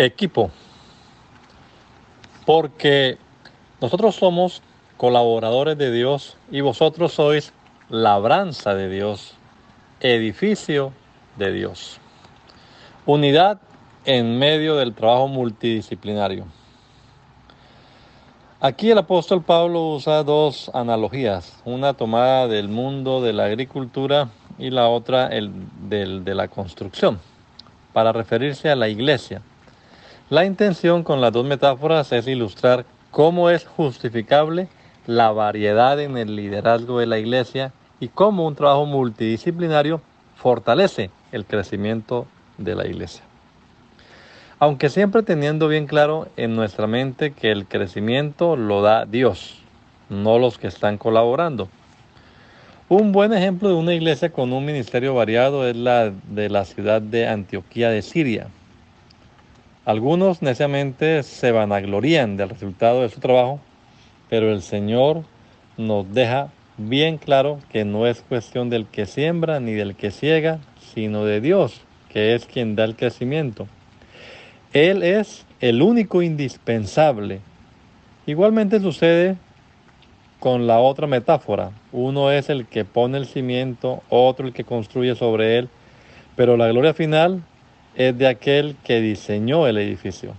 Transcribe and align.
Equipo. 0.00 0.52
Porque 2.46 3.18
nosotros 3.80 4.14
somos 4.14 4.62
colaboradores 4.96 5.76
de 5.76 5.90
Dios 5.90 6.36
y 6.52 6.60
vosotros 6.60 7.12
sois 7.14 7.52
labranza 7.88 8.76
de 8.76 8.88
Dios, 8.88 9.34
edificio 9.98 10.92
de 11.36 11.50
Dios. 11.50 11.98
Unidad 13.06 13.60
en 14.04 14.38
medio 14.38 14.76
del 14.76 14.94
trabajo 14.94 15.26
multidisciplinario. 15.26 16.46
Aquí 18.60 18.92
el 18.92 18.98
apóstol 18.98 19.42
Pablo 19.42 19.94
usa 19.94 20.22
dos 20.22 20.70
analogías, 20.74 21.60
una 21.64 21.94
tomada 21.94 22.46
del 22.46 22.68
mundo 22.68 23.20
de 23.20 23.32
la 23.32 23.46
agricultura 23.46 24.28
y 24.60 24.70
la 24.70 24.86
otra 24.86 25.26
el 25.26 25.50
del, 25.88 26.24
de 26.24 26.36
la 26.36 26.46
construcción, 26.46 27.18
para 27.92 28.12
referirse 28.12 28.70
a 28.70 28.76
la 28.76 28.88
iglesia 28.88 29.42
la 30.30 30.44
intención 30.44 31.04
con 31.04 31.22
las 31.22 31.32
dos 31.32 31.46
metáforas 31.46 32.12
es 32.12 32.28
ilustrar 32.28 32.84
cómo 33.10 33.48
es 33.48 33.66
justificable 33.66 34.68
la 35.06 35.30
variedad 35.30 35.98
en 36.00 36.18
el 36.18 36.36
liderazgo 36.36 36.98
de 36.98 37.06
la 37.06 37.18
iglesia 37.18 37.72
y 37.98 38.08
cómo 38.08 38.46
un 38.46 38.54
trabajo 38.54 38.84
multidisciplinario 38.84 40.02
fortalece 40.36 41.10
el 41.32 41.46
crecimiento 41.46 42.26
de 42.58 42.74
la 42.74 42.86
iglesia. 42.86 43.22
Aunque 44.58 44.90
siempre 44.90 45.22
teniendo 45.22 45.66
bien 45.66 45.86
claro 45.86 46.28
en 46.36 46.54
nuestra 46.54 46.86
mente 46.86 47.32
que 47.32 47.50
el 47.50 47.66
crecimiento 47.66 48.56
lo 48.56 48.82
da 48.82 49.06
Dios, 49.06 49.62
no 50.10 50.38
los 50.38 50.58
que 50.58 50.66
están 50.66 50.98
colaborando. 50.98 51.68
Un 52.90 53.12
buen 53.12 53.32
ejemplo 53.32 53.70
de 53.70 53.76
una 53.76 53.94
iglesia 53.94 54.30
con 54.30 54.52
un 54.52 54.64
ministerio 54.64 55.14
variado 55.14 55.66
es 55.66 55.76
la 55.76 56.10
de 56.10 56.50
la 56.50 56.66
ciudad 56.66 57.00
de 57.00 57.28
Antioquía 57.28 57.88
de 57.90 58.02
Siria, 58.02 58.48
algunos 59.88 60.42
neciamente 60.42 61.22
se 61.22 61.50
vanaglorían 61.50 62.36
del 62.36 62.50
resultado 62.50 63.00
de 63.00 63.08
su 63.08 63.20
trabajo, 63.20 63.58
pero 64.28 64.52
el 64.52 64.60
Señor 64.60 65.22
nos 65.78 66.12
deja 66.12 66.50
bien 66.76 67.16
claro 67.16 67.58
que 67.70 67.86
no 67.86 68.06
es 68.06 68.20
cuestión 68.20 68.68
del 68.68 68.84
que 68.84 69.06
siembra 69.06 69.60
ni 69.60 69.72
del 69.72 69.94
que 69.94 70.10
ciega, 70.10 70.58
sino 70.92 71.24
de 71.24 71.40
Dios, 71.40 71.80
que 72.10 72.34
es 72.34 72.44
quien 72.44 72.76
da 72.76 72.84
el 72.84 72.96
crecimiento. 72.96 73.66
Él 74.74 75.02
es 75.02 75.46
el 75.58 75.80
único 75.80 76.20
indispensable. 76.20 77.40
Igualmente 78.26 78.80
sucede 78.80 79.38
con 80.38 80.66
la 80.66 80.80
otra 80.80 81.06
metáfora. 81.06 81.70
Uno 81.92 82.30
es 82.30 82.50
el 82.50 82.66
que 82.66 82.84
pone 82.84 83.16
el 83.16 83.24
cimiento, 83.24 84.02
otro 84.10 84.48
el 84.48 84.52
que 84.52 84.64
construye 84.64 85.14
sobre 85.14 85.56
él, 85.56 85.70
pero 86.36 86.58
la 86.58 86.68
gloria 86.68 86.92
final 86.92 87.42
es 87.98 88.16
de 88.16 88.28
aquel 88.28 88.76
que 88.84 89.00
diseñó 89.00 89.66
el 89.66 89.76
edificio. 89.76 90.36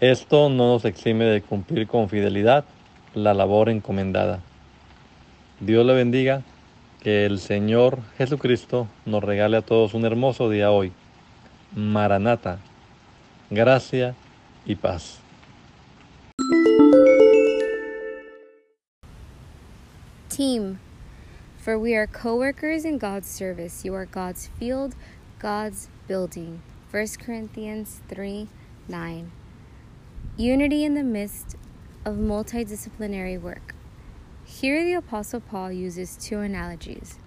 Esto 0.00 0.48
no 0.48 0.72
nos 0.72 0.84
exime 0.84 1.24
de 1.24 1.42
cumplir 1.42 1.88
con 1.88 2.08
fidelidad 2.08 2.64
la 3.14 3.34
labor 3.34 3.68
encomendada. 3.68 4.40
Dios 5.58 5.84
le 5.84 5.94
bendiga, 5.94 6.44
que 7.00 7.26
el 7.26 7.40
Señor 7.40 7.98
Jesucristo 8.16 8.86
nos 9.06 9.24
regale 9.24 9.56
a 9.56 9.62
todos 9.62 9.92
un 9.94 10.04
hermoso 10.04 10.48
día 10.48 10.70
hoy. 10.70 10.92
Maranata, 11.74 12.60
gracia 13.50 14.14
y 14.64 14.76
paz. 14.76 15.18
Team, 20.28 20.78
for 21.56 21.76
we 21.76 21.96
are 21.96 22.06
co 22.06 22.36
workers 22.36 22.84
in 22.84 22.98
God's 22.98 23.26
service. 23.26 23.84
You 23.84 23.94
are 23.94 24.06
God's 24.06 24.48
field. 24.60 24.94
God's 25.38 25.88
building. 26.08 26.62
1 26.90 27.06
Corinthians 27.20 28.00
3 28.08 28.48
9. 28.88 29.30
Unity 30.36 30.84
in 30.84 30.94
the 30.94 31.04
midst 31.04 31.54
of 32.04 32.16
multidisciplinary 32.16 33.40
work. 33.40 33.76
Here, 34.44 34.84
the 34.84 34.94
Apostle 34.94 35.38
Paul 35.40 35.70
uses 35.70 36.16
two 36.16 36.40
analogies 36.40 37.18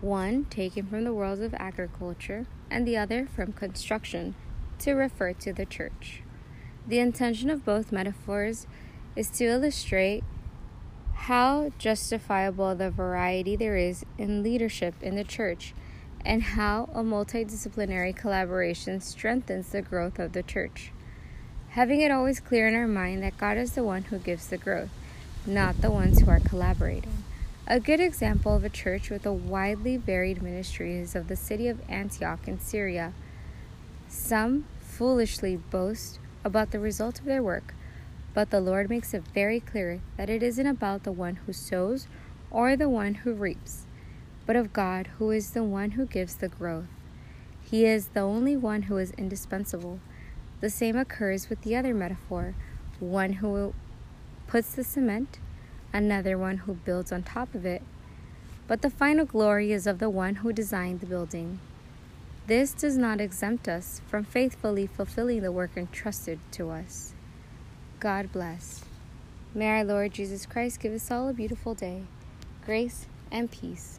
one 0.00 0.44
taken 0.44 0.86
from 0.86 1.02
the 1.02 1.12
worlds 1.12 1.40
of 1.40 1.54
agriculture, 1.54 2.46
and 2.70 2.86
the 2.86 2.96
other 2.96 3.26
from 3.26 3.52
construction 3.52 4.36
to 4.78 4.92
refer 4.92 5.32
to 5.32 5.52
the 5.52 5.66
church. 5.66 6.22
The 6.86 7.00
intention 7.00 7.50
of 7.50 7.64
both 7.64 7.90
metaphors 7.90 8.68
is 9.16 9.28
to 9.30 9.44
illustrate 9.44 10.22
how 11.14 11.72
justifiable 11.78 12.76
the 12.76 12.90
variety 12.90 13.56
there 13.56 13.76
is 13.76 14.04
in 14.18 14.44
leadership 14.44 14.94
in 15.02 15.16
the 15.16 15.24
church 15.24 15.74
and 16.26 16.42
how 16.42 16.90
a 16.92 17.02
multidisciplinary 17.02 18.14
collaboration 18.14 19.00
strengthens 19.00 19.68
the 19.68 19.80
growth 19.80 20.18
of 20.18 20.32
the 20.32 20.42
church. 20.42 20.90
Having 21.70 22.00
it 22.00 22.10
always 22.10 22.40
clear 22.40 22.66
in 22.66 22.74
our 22.74 22.88
mind 22.88 23.22
that 23.22 23.38
God 23.38 23.56
is 23.56 23.72
the 23.72 23.84
one 23.84 24.02
who 24.04 24.18
gives 24.18 24.48
the 24.48 24.58
growth, 24.58 24.90
not 25.46 25.80
the 25.80 25.90
ones 25.90 26.20
who 26.20 26.30
are 26.30 26.40
collaborating. 26.40 27.22
A 27.68 27.78
good 27.78 28.00
example 28.00 28.54
of 28.54 28.64
a 28.64 28.68
church 28.68 29.08
with 29.08 29.24
a 29.24 29.32
widely 29.32 29.96
varied 29.96 30.42
ministry 30.42 30.96
is 30.96 31.14
of 31.14 31.28
the 31.28 31.36
city 31.36 31.68
of 31.68 31.80
Antioch 31.88 32.48
in 32.48 32.58
Syria. 32.58 33.12
Some 34.08 34.66
foolishly 34.80 35.56
boast 35.56 36.18
about 36.44 36.72
the 36.72 36.80
result 36.80 37.20
of 37.20 37.24
their 37.24 37.42
work, 37.42 37.74
but 38.34 38.50
the 38.50 38.60
Lord 38.60 38.90
makes 38.90 39.14
it 39.14 39.22
very 39.32 39.60
clear 39.60 40.00
that 40.16 40.30
it 40.30 40.42
isn't 40.42 40.66
about 40.66 41.04
the 41.04 41.12
one 41.12 41.36
who 41.46 41.52
sows 41.52 42.08
or 42.50 42.76
the 42.76 42.88
one 42.88 43.14
who 43.14 43.32
reaps 43.32 43.86
but 44.46 44.56
of 44.56 44.72
God, 44.72 45.08
who 45.18 45.30
is 45.32 45.50
the 45.50 45.64
one 45.64 45.92
who 45.92 46.06
gives 46.06 46.36
the 46.36 46.48
growth. 46.48 46.86
He 47.68 47.84
is 47.84 48.08
the 48.08 48.20
only 48.20 48.56
one 48.56 48.82
who 48.82 48.96
is 48.96 49.10
indispensable. 49.12 49.98
The 50.60 50.70
same 50.70 50.96
occurs 50.96 51.50
with 51.50 51.62
the 51.62 51.76
other 51.76 51.92
metaphor 51.92 52.54
one 53.00 53.34
who 53.34 53.74
puts 54.46 54.74
the 54.74 54.84
cement, 54.84 55.38
another 55.92 56.38
one 56.38 56.58
who 56.58 56.74
builds 56.74 57.12
on 57.12 57.22
top 57.22 57.54
of 57.54 57.66
it. 57.66 57.82
But 58.66 58.82
the 58.82 58.90
final 58.90 59.26
glory 59.26 59.72
is 59.72 59.86
of 59.86 59.98
the 59.98 60.08
one 60.08 60.36
who 60.36 60.52
designed 60.52 61.00
the 61.00 61.06
building. 61.06 61.58
This 62.46 62.72
does 62.72 62.96
not 62.96 63.20
exempt 63.20 63.68
us 63.68 64.00
from 64.06 64.24
faithfully 64.24 64.86
fulfilling 64.86 65.42
the 65.42 65.52
work 65.52 65.72
entrusted 65.76 66.38
to 66.52 66.70
us. 66.70 67.12
God 67.98 68.32
bless. 68.32 68.84
May 69.54 69.68
our 69.68 69.84
Lord 69.84 70.12
Jesus 70.12 70.46
Christ 70.46 70.80
give 70.80 70.92
us 70.92 71.10
all 71.10 71.28
a 71.28 71.32
beautiful 71.32 71.74
day, 71.74 72.02
grace, 72.64 73.06
and 73.30 73.50
peace. 73.50 73.98